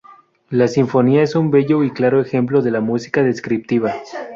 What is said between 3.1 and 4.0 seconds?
descriptiva.